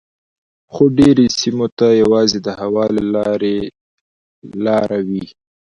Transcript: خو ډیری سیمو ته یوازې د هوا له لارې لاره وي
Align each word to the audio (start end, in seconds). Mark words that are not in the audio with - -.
خو 0.73 0.83
ډیری 0.97 1.27
سیمو 1.39 1.67
ته 1.77 1.87
یوازې 2.01 2.39
د 2.43 2.47
هوا 2.61 2.85
له 2.95 3.03
لارې 3.15 3.57
لاره 4.65 4.99
وي 5.07 5.25